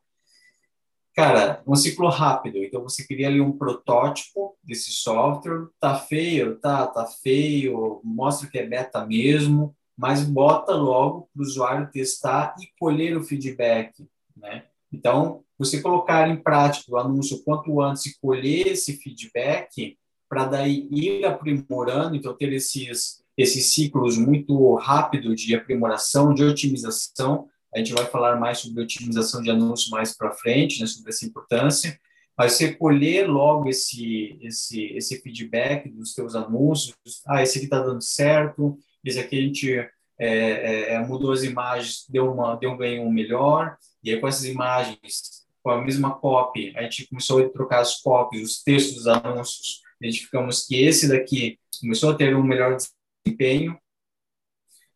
[1.16, 2.58] Cara, um ciclo rápido.
[2.58, 8.60] Então você cria ali um protótipo desse software, tá feio, tá, tá feio, mostra que
[8.60, 14.66] é beta mesmo, mas bota logo para o usuário testar e colher o feedback, né?
[14.92, 19.98] Então, você colocar em prática o anúncio quanto antes e colher esse feedback,
[20.34, 27.48] para daí ir aprimorando, então ter esses, esses ciclos muito rápidos de aprimoração, de otimização.
[27.74, 31.24] A gente vai falar mais sobre otimização de anúncios mais para frente, né, sobre essa
[31.24, 32.00] importância.
[32.36, 36.96] Mas você colher logo esse, esse, esse feedback dos seus anúncios,
[37.28, 41.44] ah, esse aqui está dando certo, esse aqui a gente é, é, é, mudou as
[41.44, 46.10] imagens, deu, uma, deu um ganho melhor, e aí com essas imagens, com a mesma
[46.16, 51.08] copy, a gente começou a trocar as copies, os textos dos anúncios, identificamos que esse
[51.08, 52.78] daqui começou a ter um melhor
[53.26, 53.78] desempenho.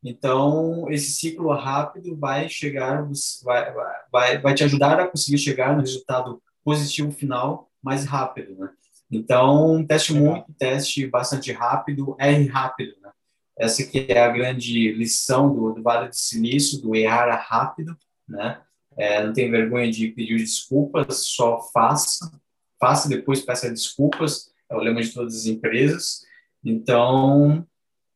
[0.03, 3.07] Então, esse ciclo rápido vai chegar,
[3.43, 3.73] vai,
[4.11, 8.69] vai, vai te ajudar a conseguir chegar no resultado positivo final mais rápido, né?
[9.09, 13.09] Então, teste muito, teste bastante rápido, erre rápido, né?
[13.57, 18.61] Essa que é a grande lição do, do Vale do Silício, do errar rápido, né?
[18.97, 22.31] É, não tem vergonha de pedir desculpas, só faça,
[22.79, 26.25] faça depois peça desculpas, é o lema de todas as empresas.
[26.63, 27.65] Então,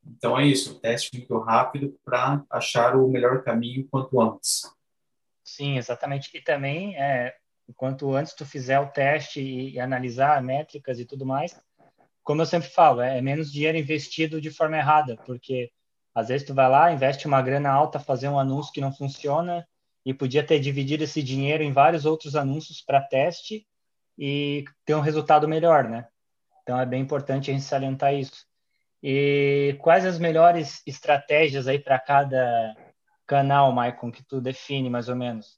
[0.05, 4.63] então é isso, teste muito rápido para achar o melhor caminho quanto antes.
[5.43, 6.29] Sim, exatamente.
[6.35, 7.33] E também, é,
[7.75, 11.59] quanto antes tu fizer o teste e, e, analisar métricas e tudo mais,
[12.23, 15.71] como eu sempre falo, é, é menos dinheiro investido de forma errada, porque
[16.13, 19.67] às vezes tu vai lá, investe uma grana alta, fazer um anúncio que não funciona
[20.05, 23.65] e podia ter dividido esse dinheiro em vários outros anúncios para teste
[24.17, 26.07] e ter um resultado melhor, né?
[26.61, 28.45] Então é bem importante a gente salientar isso.
[29.03, 32.75] E quais as melhores estratégias aí para cada
[33.25, 35.57] canal, Maicon, que tu define mais ou menos?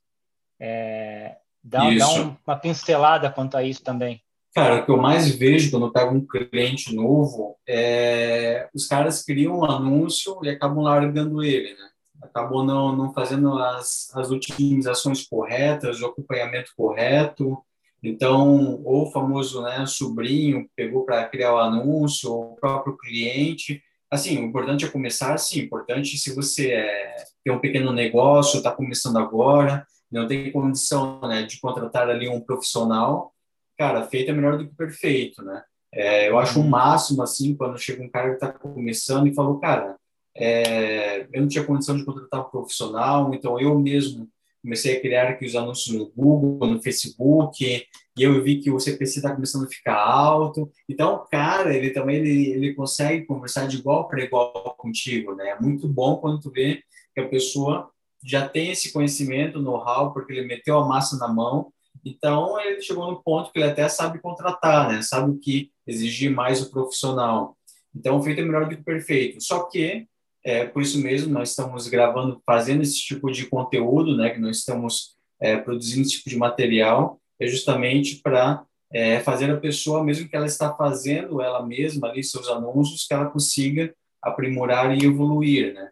[0.60, 4.22] É, dá, dá um, uma pincelada quanto a isso também.
[4.56, 9.24] Cara, o que eu mais vejo quando eu pego um cliente novo é os caras
[9.24, 11.90] criam um anúncio e acabam largando ele, né?
[12.22, 17.58] Acabam não, não fazendo as, as otimizações corretas, o acompanhamento correto,
[18.04, 23.82] então, ou o famoso né, sobrinho pegou para criar o anúncio, ou o próprio cliente.
[24.12, 28.58] Assim, o importante é começar, sim, o importante se você é, tem um pequeno negócio,
[28.58, 33.34] está começando agora, não tem condição né, de contratar ali um profissional,
[33.78, 35.64] cara, feito é melhor do que perfeito, né?
[35.92, 39.34] É, eu acho o um máximo, assim, quando chega um cara que está começando e
[39.34, 39.96] falou, cara,
[40.36, 44.28] é, eu não tinha condição de contratar um profissional, então eu mesmo
[44.64, 47.86] comecei a criar aqui os anúncios no Google, no Facebook,
[48.18, 50.72] e eu vi que o CPC está começando a ficar alto.
[50.88, 55.50] Então, o cara, ele também ele, ele consegue conversar de igual para igual contigo, né?
[55.50, 56.82] É muito bom quando tu vê
[57.14, 57.90] que a pessoa
[58.24, 61.74] já tem esse conhecimento, know-how, porque ele meteu a massa na mão.
[62.06, 65.02] Então, ele chegou no ponto que ele até sabe contratar, né?
[65.02, 67.58] Sabe o que exigir mais o profissional.
[67.94, 69.42] Então, feito é melhor do que perfeito.
[69.42, 70.08] Só que
[70.44, 74.58] é, por isso mesmo, nós estamos gravando, fazendo esse tipo de conteúdo, né, que nós
[74.58, 80.28] estamos é, produzindo esse tipo de material, é justamente para é, fazer a pessoa, mesmo
[80.28, 85.74] que ela está fazendo ela mesma ali seus anúncios, que ela consiga aprimorar e evoluir,
[85.74, 85.90] né?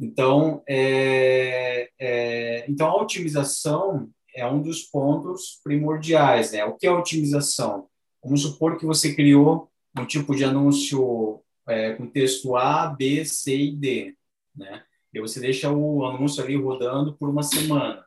[0.00, 6.52] Então, é, é, então, a otimização é um dos pontos primordiais.
[6.52, 6.64] Né?
[6.64, 7.86] O que é otimização?
[8.24, 13.56] Vamos supor que você criou um tipo de anúncio é, com texto A, B, C
[13.56, 14.14] e D.
[14.54, 14.82] Né?
[15.12, 18.04] E você deixa o anúncio ali rodando por uma semana.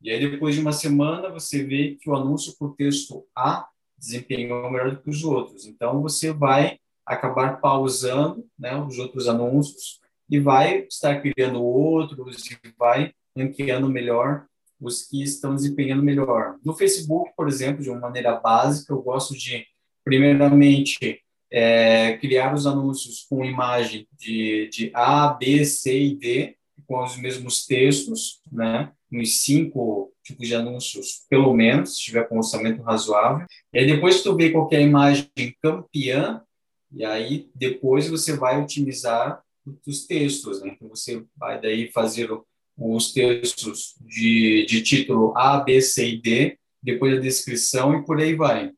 [0.00, 3.66] E aí, depois de uma semana, você vê que o anúncio com o texto A
[3.96, 5.66] desempenhou melhor do que os outros.
[5.66, 12.58] Então, você vai acabar pausando né, os outros anúncios e vai estar criando outros e
[12.78, 14.46] vai ranqueando melhor
[14.80, 16.56] os que estão desempenhando melhor.
[16.64, 19.66] No Facebook, por exemplo, de uma maneira básica, eu gosto de,
[20.04, 26.56] primeiramente, é, criar os anúncios com imagem de, de A, B, C e D,
[26.86, 28.92] com os mesmos textos, né?
[29.12, 33.46] Uns cinco tipos de anúncios, pelo menos, se tiver com orçamento razoável.
[33.72, 35.28] E aí, depois que tu vê qualquer imagem
[35.62, 36.42] campeã,
[36.92, 39.42] e aí depois você vai otimizar
[39.86, 40.72] os textos, né?
[40.74, 42.30] Então, você vai daí fazer
[42.76, 48.20] os textos de, de título A, B, C e D, depois a descrição e por
[48.20, 48.72] aí vai.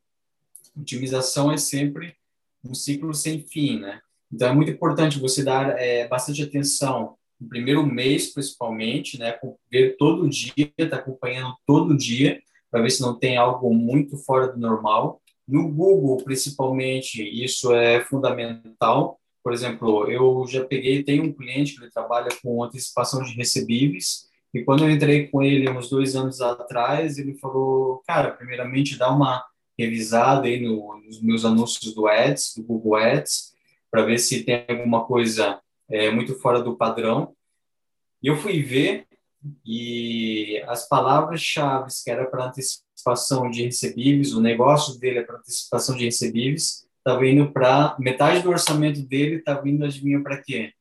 [0.77, 2.15] Otimização é sempre
[2.65, 4.01] um ciclo sem fim, né?
[4.33, 9.39] Então é muito importante você dar é, bastante atenção no primeiro mês, principalmente, né?
[9.71, 14.49] Ver todo dia, tá acompanhando todo dia, para ver se não tem algo muito fora
[14.49, 15.21] do normal.
[15.49, 19.19] No Google, principalmente, isso é fundamental.
[19.43, 24.29] Por exemplo, eu já peguei, tem um cliente que ele trabalha com antecipação de recebíveis,
[24.53, 29.11] e quando eu entrei com ele uns dois anos atrás, ele falou, cara, primeiramente dá
[29.11, 29.45] uma
[29.81, 33.55] revisada aí no, nos meus anúncios do Ads, do Google Ads,
[33.91, 37.35] para ver se tem alguma coisa é, muito fora do padrão.
[38.23, 39.07] E eu fui ver
[39.65, 45.97] e as palavras-chave que era para antecipação de recebíveis, o negócio dele é para antecipação
[45.97, 50.75] de recebíveis, estava indo para metade do orçamento dele estava indo adivinha para quê?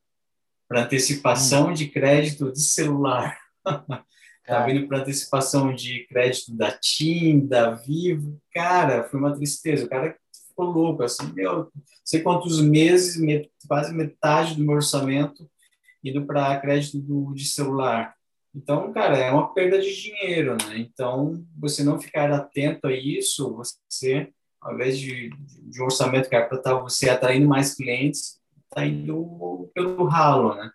[0.68, 1.74] Para antecipação hum.
[1.74, 3.40] de crédito de celular.
[4.50, 8.42] Estava tá indo para antecipação de crédito da TIM, da Vivo.
[8.52, 9.86] Cara, foi uma tristeza.
[9.86, 11.72] O cara ficou louco, assim, meu,
[12.04, 13.22] sei quantos meses,
[13.68, 15.48] quase metade do meu orçamento
[16.04, 18.16] indo para crédito do, de celular.
[18.56, 20.80] Então, cara, é uma perda de dinheiro, né?
[20.80, 26.36] Então, você não ficar atento a isso, você, ao invés de, de um orçamento que
[26.36, 30.72] é para estar você atraindo mais clientes, está indo pelo ralo, né?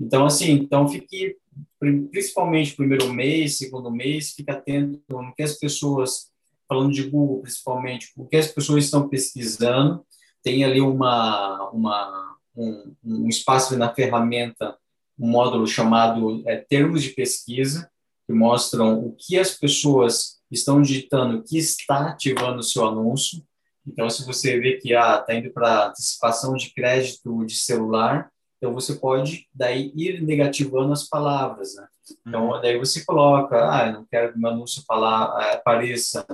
[0.00, 1.36] Então, assim, então fique
[1.78, 6.30] principalmente primeiro mês, segundo mês, fica atento no que as pessoas,
[6.68, 10.04] falando de Google principalmente, o que as pessoas estão pesquisando,
[10.42, 14.76] tem ali uma, uma, um, um espaço na ferramenta,
[15.18, 17.90] um módulo chamado é, termos de pesquisa,
[18.26, 23.42] que mostram o que as pessoas estão digitando, o que está ativando o seu anúncio.
[23.86, 28.30] Então, se você vê que está ah, tá indo para antecipação de crédito de celular,
[28.60, 31.88] então, você pode daí ir negativando as palavras, né?
[32.26, 32.60] Então, uhum.
[32.60, 36.26] daí você coloca, ah, eu não quero que meu anúncio falar, é, apareça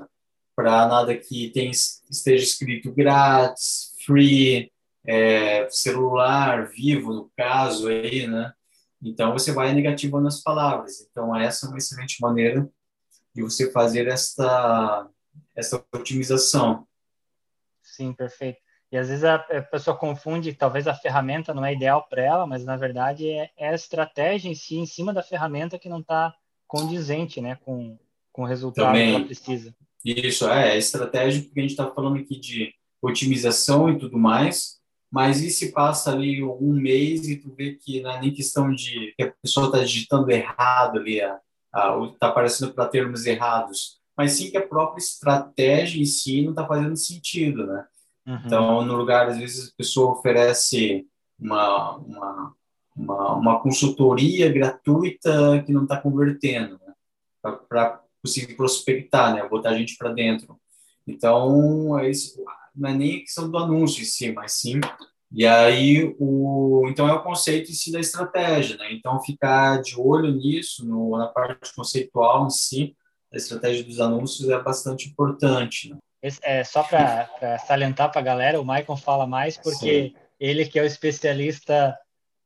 [0.57, 4.73] para nada que tem, esteja escrito grátis, free,
[5.07, 8.53] é, celular, vivo, no caso aí, né?
[9.01, 11.03] Então, você vai negativando as palavras.
[11.03, 12.69] Então, essa é uma excelente maneira
[13.33, 15.09] de você fazer esta,
[15.55, 16.89] essa otimização.
[17.85, 18.66] Sim, perfeito.
[18.91, 22.47] E às vezes a, a pessoa confunde, talvez a ferramenta não é ideal para ela,
[22.47, 26.01] mas na verdade é, é, a estratégia em si, em cima da ferramenta, que não
[26.01, 26.35] está
[26.67, 27.99] condizente né, com,
[28.33, 29.75] com o resultado Também, que ela precisa.
[30.05, 32.73] Isso, é, é estratégia, porque a gente está falando aqui de
[33.03, 34.77] otimização e tudo mais,
[35.11, 38.73] mas e se passa ali um mês e tu vê que não é nem questão
[38.73, 44.51] de que a pessoa está digitando errado ali, está aparecendo para termos errados, mas sim
[44.51, 47.85] que a própria estratégia em si não está fazendo sentido, né?
[48.27, 48.41] Uhum.
[48.45, 51.07] Então, no lugar, às vezes, a pessoa oferece
[51.39, 52.55] uma, uma,
[52.97, 56.95] uma, uma consultoria gratuita que não está convertendo, né?
[57.69, 59.49] para conseguir prospectar, né?
[59.49, 60.59] botar a gente para dentro.
[61.07, 62.43] Então, é isso,
[62.75, 64.81] não é nem a questão do anúncio em si, mas sim.
[65.33, 68.93] E aí, o, então é o conceito em si da estratégia, né?
[68.93, 72.97] Então, ficar de olho nisso, no, na parte conceitual em si,
[73.33, 75.91] a estratégia dos anúncios é bastante importante.
[75.91, 75.99] Né?
[76.23, 80.15] É, só para salientar para a galera, o Maicon fala mais porque Sim.
[80.41, 81.97] ele que é o especialista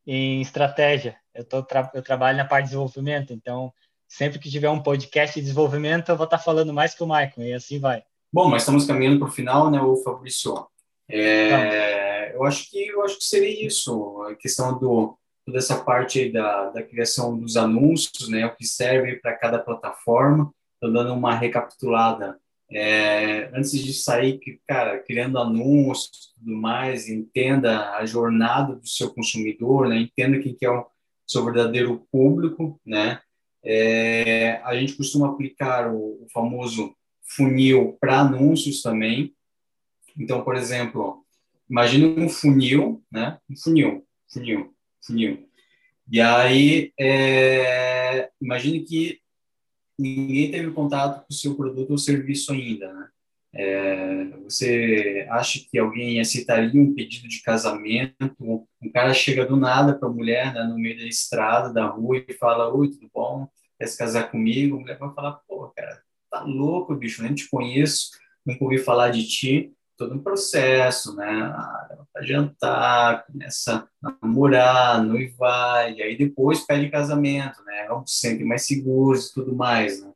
[0.06, 1.16] em estratégia.
[1.34, 3.72] Eu, tô, eu trabalho na parte de desenvolvimento, então
[4.08, 7.06] sempre que tiver um podcast de desenvolvimento, eu vou estar tá falando mais que o
[7.06, 8.02] Maicon, e assim vai.
[8.32, 10.66] Bom, mas estamos caminhando para o final, né, o Fabrício?
[11.08, 16.30] É, eu acho que eu acho que seria isso, a questão do toda essa parte
[16.30, 20.52] da, da criação dos anúncios, né, o que serve para cada plataforma.
[20.74, 22.38] Estou dando uma recapitulada
[22.72, 29.88] é, antes de sair, cara, criando anúncios tudo mais, entenda a jornada do seu consumidor,
[29.88, 29.98] né?
[29.98, 30.86] Entenda quem que é o
[31.26, 33.20] seu verdadeiro público, né?
[33.62, 39.34] É, a gente costuma aplicar o, o famoso funil para anúncios também.
[40.18, 41.24] Então, por exemplo,
[41.68, 43.38] imagine um funil, né?
[43.50, 45.46] Um funil, funil, funil.
[46.10, 49.20] E aí, é, imagine que
[50.00, 53.08] ninguém teve contato com o seu produto ou serviço ainda, né?
[53.52, 58.14] É, você acha que alguém aceitaria um pedido de casamento?
[58.80, 62.24] Um cara chega do nada para a mulher né, no meio da estrada, da rua,
[62.28, 63.48] e fala: Oi, tudo bom?
[63.78, 64.76] Quer se casar comigo?
[64.76, 68.10] A mulher vai falar: Pô, cara, tá louco, bicho, nem te conheço,
[68.46, 69.72] nunca ouvi falar de ti.
[70.00, 71.28] Todo um processo, né?
[71.54, 77.84] Ah, para jantar, começa a namorar, noivar, e aí depois pede casamento, né?
[77.86, 80.10] Vamos sempre mais seguros e tudo mais, né?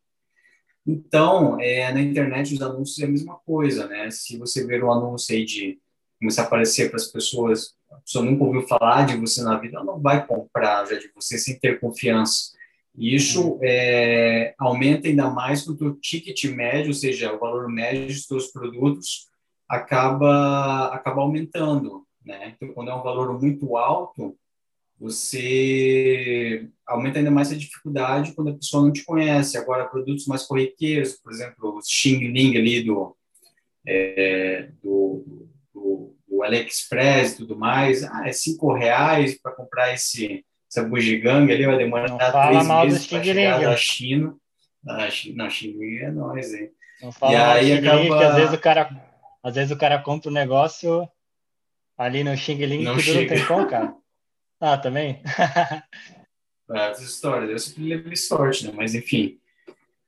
[0.87, 4.11] Então, é, na internet, os anúncios é a mesma coisa, né?
[4.11, 5.79] Se você ver um anúncio aí de
[6.19, 9.77] começar a aparecer para as pessoas, a pessoa nunca ouviu falar de você na vida,
[9.77, 12.55] ela não vai comprar já de você sem ter confiança.
[12.97, 13.61] E isso uhum.
[13.63, 18.47] é, aumenta ainda mais quando o ticket médio, ou seja, o valor médio dos seus
[18.47, 19.34] produtos,
[19.77, 22.55] acaba, acaba aumentando, né?
[22.57, 24.37] Então, quando é um valor muito alto,
[24.99, 29.59] você aumenta ainda mais a dificuldade quando a pessoa não te conhece.
[29.59, 33.17] Agora, produtos mais corriqueiros, por exemplo, o Xing Ling ali do,
[33.87, 40.45] é, do, do, do, AliExpress e tudo mais, ah, é cinco reais para comprar esse,
[40.71, 44.37] essa bugiganga ali, vai demorar não três meses para chegar da China.
[44.87, 46.71] Ah, não, Xing Ling é nós, hein?
[47.03, 48.19] Não fala e aí acaba...
[48.19, 49.14] que às vezes o cara,
[49.45, 51.07] às vezes o cara compra um negócio
[51.99, 53.95] ali no Xing Ling que não tem como, cara.
[54.61, 55.21] Ah, também?
[56.67, 57.51] Várias histórias.
[57.51, 58.73] Eu sempre levei sorte, né?
[58.75, 59.39] Mas enfim.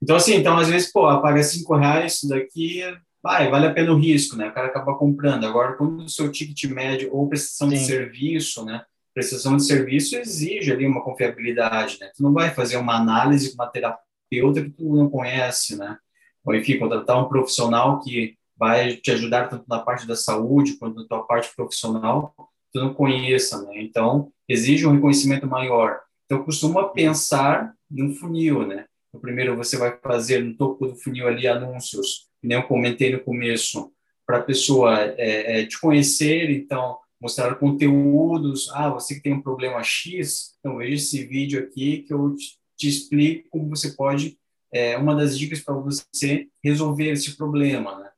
[0.00, 2.80] Então, assim, então, às vezes, pô, paga cinco reais, isso daqui,
[3.22, 4.48] vai, vale a pena o risco, né?
[4.48, 5.44] O cara acaba comprando.
[5.44, 7.74] Agora, quando o seu ticket médio ou prestação Sim.
[7.74, 8.82] de serviço, né?
[9.12, 12.10] Prestação de serviço exige ali uma confiabilidade, né?
[12.16, 15.98] Tu não vai fazer uma análise com uma terapeuta que tu não conhece, né?
[16.46, 20.96] Ou, enfim, contratar um profissional que vai te ajudar tanto na parte da saúde quanto
[20.96, 22.34] na tua parte profissional,
[22.72, 23.82] tu não conheça, né?
[23.82, 26.00] Então, exige um reconhecimento maior.
[26.24, 28.86] Então, costuma pensar num funil, né?
[29.12, 33.12] O primeiro você vai fazer no topo do funil ali anúncios, que nem eu comentei
[33.12, 33.92] no começo,
[34.26, 38.68] para a pessoa é, é, te conhecer, então mostrar conteúdos.
[38.72, 42.58] Ah, você que tem um problema X, então veja esse vídeo aqui que eu te,
[42.76, 44.36] te explico como você pode,
[44.72, 48.10] é, uma das dicas para você resolver esse problema, né?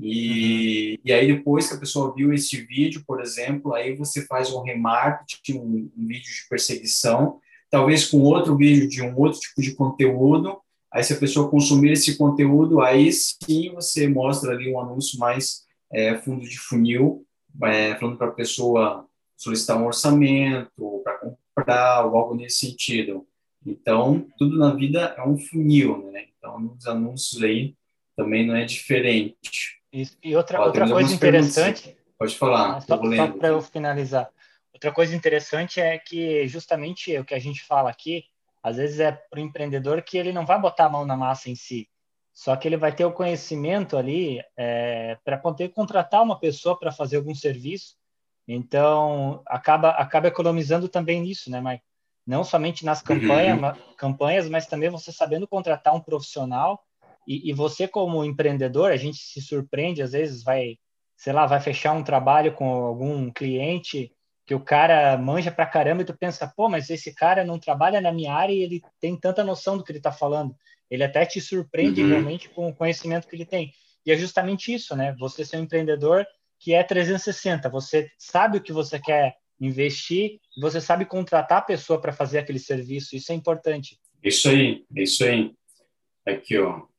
[0.00, 0.98] E, uhum.
[1.04, 4.62] e aí, depois que a pessoa viu esse vídeo, por exemplo, aí você faz um
[4.62, 7.38] remarketing, um, um vídeo de perseguição,
[7.70, 10.58] talvez com outro vídeo de um outro tipo de conteúdo.
[10.90, 15.64] Aí, se a pessoa consumir esse conteúdo, aí sim você mostra ali um anúncio mais
[15.92, 17.24] é, fundo de funil,
[17.62, 23.26] é, falando para a pessoa solicitar um orçamento, para comprar, ou algo nesse sentido.
[23.64, 26.24] Então, tudo na vida é um funil, né?
[26.38, 27.74] Então, nos anúncios aí
[28.16, 29.79] também não é diferente.
[29.92, 30.16] Isso.
[30.22, 31.96] E outra, outra coisa interessante.
[32.18, 32.80] Pode falar.
[32.82, 34.30] Só, só para eu finalizar.
[34.72, 38.24] Outra coisa interessante é que justamente o que a gente fala aqui,
[38.62, 41.50] às vezes é para o empreendedor que ele não vai botar a mão na massa
[41.50, 41.88] em si,
[42.32, 46.92] só que ele vai ter o conhecimento ali é, para poder contratar uma pessoa para
[46.92, 47.96] fazer algum serviço.
[48.46, 51.84] Então, acaba, acaba economizando também nisso, né, Mike?
[52.26, 53.94] Não somente nas campanha, uhum.
[53.96, 56.82] campanhas, mas também você sabendo contratar um profissional
[57.30, 60.76] e, e, você, como empreendedor, a gente se surpreende, às vezes vai,
[61.16, 64.12] sei lá, vai fechar um trabalho com algum cliente
[64.44, 68.00] que o cara manja pra caramba e tu pensa, pô, mas esse cara não trabalha
[68.00, 70.56] na minha área e ele tem tanta noção do que ele tá falando.
[70.90, 72.08] Ele até te surpreende uhum.
[72.08, 73.72] realmente com o conhecimento que ele tem.
[74.04, 75.14] E é justamente isso, né?
[75.20, 76.26] Você ser um empreendedor
[76.58, 82.00] que é 360, você sabe o que você quer investir, você sabe contratar a pessoa
[82.00, 84.00] para fazer aquele serviço, isso é importante.
[84.20, 85.54] Isso aí, isso aí.
[86.26, 86.89] Aqui, ó,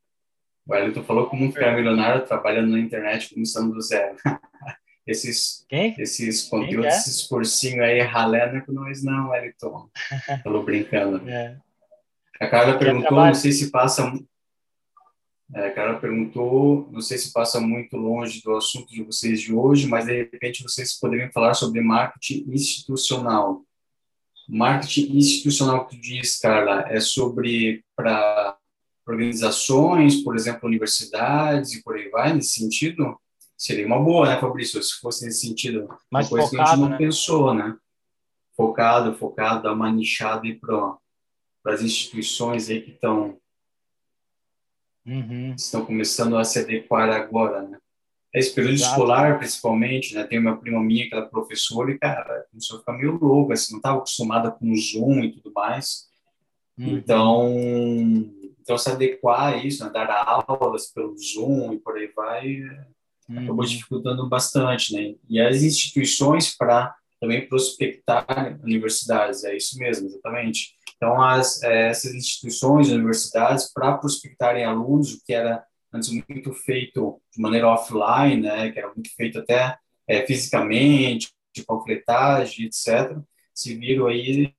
[0.71, 4.15] o Wellington falou como ficar milionário trabalhando na internet começando do zero.
[5.05, 5.93] esses, Quem?
[5.99, 9.89] esses conteúdos, Quem esses cursinhos aí ralé com nós não, Wellington.
[10.41, 11.29] Falou brincando.
[11.29, 11.57] É.
[12.39, 14.11] A Carla perguntou, não sei se passa...
[15.53, 19.53] É, a Carla perguntou, não sei se passa muito longe do assunto de vocês de
[19.53, 23.65] hoje, mas de repente vocês poderiam falar sobre marketing institucional.
[24.47, 28.57] Marketing institucional que tu diz, Carla, é sobre para
[29.07, 33.19] organizações, por exemplo, universidades e por aí vai, nesse sentido,
[33.57, 35.87] seria uma boa, né, Fabrício, se fosse nesse sentido.
[36.09, 36.97] Mais uma coisa focado, que a gente não né?
[36.97, 37.77] pensou, né?
[38.55, 40.97] Focado, focado, dar uma nichada aí para
[41.65, 43.37] as instituições aí que estão
[45.05, 45.53] uhum.
[45.55, 47.77] estão começando a se adequar agora, né?
[48.33, 48.91] Esse período Exato.
[48.91, 50.23] escolar, principalmente, né?
[50.23, 53.53] Tem uma prima minha que ela é professora e, cara, começou a ficar meio louca,
[53.53, 56.09] assim, não estava acostumada com o Zoom e tudo mais.
[56.77, 56.97] Uhum.
[56.97, 57.51] Então,
[58.61, 62.61] então, se adequar a isso, né, dar aulas pelo Zoom e por aí vai,
[63.27, 63.43] uhum.
[63.43, 65.15] acabou dificultando bastante, né?
[65.27, 70.75] E as instituições para também prospectar universidades, é isso mesmo, exatamente.
[70.95, 77.19] Então, as, é, essas instituições, universidades, para prospectarem alunos, o que era antes muito feito
[77.35, 83.17] de maneira offline, né, que era muito feito até é, fisicamente, de panfletagem, etc.,
[83.53, 84.53] se viram aí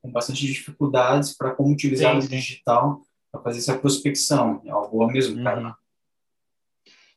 [0.00, 3.02] com bastante dificuldades para como utilizar sim, o digital
[3.34, 4.62] para fazer essa prospecção.
[4.64, 5.44] É algo boa mesmo, uhum.
[5.44, 5.76] cara.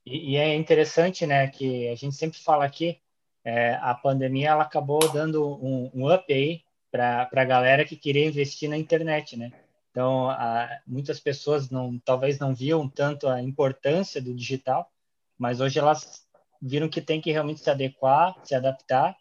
[0.05, 2.97] E, e, é interessante, né, que a gente sempre fala aqui,
[3.43, 8.25] é, a pandemia ela acabou dando um, um up aí para a galera que queria
[8.25, 9.51] investir na internet, né?
[9.91, 14.89] Então, a, muitas pessoas não, talvez não viam tanto a importância do digital,
[15.37, 16.25] mas hoje elas
[16.61, 19.15] viram que tem que realmente se adequar, se adaptar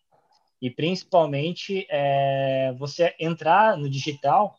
[0.62, 4.58] e principalmente é, você entrar no digital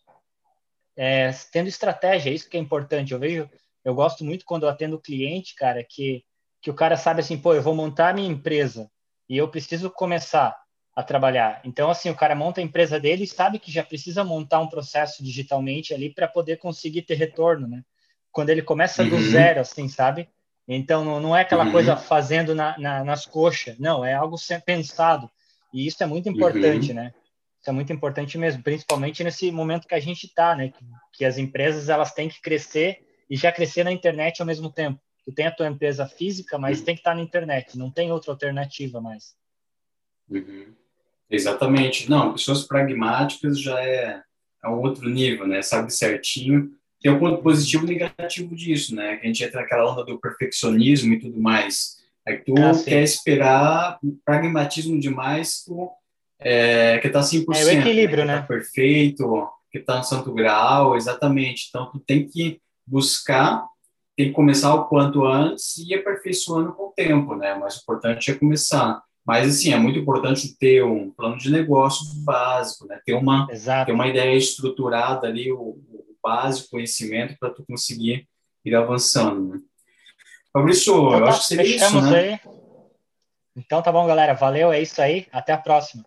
[0.98, 3.14] é, tendo estratégia, é isso que é importante.
[3.14, 3.50] Eu vejo,
[3.86, 6.24] eu gosto muito quando eu atendo cliente, cara, que,
[6.62, 8.90] que o cara sabe assim, pô, eu vou montar a minha empresa
[9.30, 10.58] e eu preciso começar
[10.96, 11.62] a trabalhar.
[11.64, 14.68] Então, assim, o cara monta a empresa dele e sabe que já precisa montar um
[14.68, 17.84] processo digitalmente ali para poder conseguir ter retorno, né?
[18.32, 19.10] Quando ele começa uhum.
[19.10, 20.28] do zero, assim, sabe?
[20.68, 21.72] Então, não, não é aquela uhum.
[21.72, 24.36] coisa fazendo na, na, nas coxas, não, é algo
[24.66, 25.30] pensado.
[25.72, 26.96] E isso é muito importante, uhum.
[26.96, 27.14] né?
[27.68, 30.70] Isso é muito importante mesmo, principalmente nesse momento que a gente está, né?
[30.70, 34.72] Que, que, as empresas elas têm que crescer e já crescer na internet ao mesmo
[34.72, 35.02] tempo.
[35.26, 38.10] Tu tem a tua empresa física, mas tem que estar tá na internet, não tem
[38.10, 39.36] outra alternativa mais.
[40.30, 40.68] Uhum.
[41.30, 42.10] Exatamente.
[42.10, 44.22] Não, pessoas pragmáticas já é,
[44.64, 45.62] é um outro nível, né?
[45.62, 46.72] Sabe certinho.
[47.02, 49.18] Tem um ponto positivo e negativo disso, né?
[49.18, 51.98] Que a gente entra naquela onda do perfeccionismo e tudo mais.
[52.26, 55.92] Aí tu ah, quer esperar pragmatismo demais, tu
[56.40, 57.46] é, que tá 100%.
[57.56, 58.36] É o equilíbrio, né?
[58.36, 58.48] Tá né?
[58.48, 61.68] perfeito, que tá no santo grau, exatamente.
[61.70, 63.66] Então, tu tem que buscar,
[64.16, 67.56] tem que começar o quanto antes e ir aperfeiçoando com o tempo, né?
[67.56, 69.02] Mas o importante é começar.
[69.26, 73.00] Mas, assim, é muito importante ter um plano de negócio básico, né?
[73.06, 73.48] Ter uma,
[73.86, 78.28] ter uma ideia estruturada ali, o, o básico, conhecimento, para tu conseguir
[78.64, 79.60] ir avançando, né?
[80.54, 82.20] Fabrício, então, eu tá, acho que seria isso, né?
[82.20, 82.40] Aí.
[83.56, 84.34] Então tá bom, galera.
[84.34, 85.28] Valeu, é isso aí.
[85.32, 86.06] Até a próxima.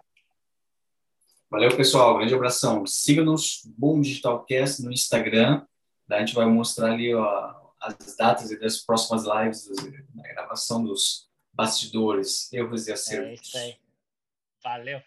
[1.51, 2.17] Valeu, pessoal.
[2.17, 2.87] Grande abração.
[2.87, 5.67] Siga-nos, Bom Digitalcast, no Instagram.
[6.09, 9.67] A gente vai mostrar ali ó, as datas das próximas lives
[10.15, 13.29] da gravação dos bastidores, erros e acertos.
[13.29, 13.77] É isso aí.
[14.63, 15.03] Valeu.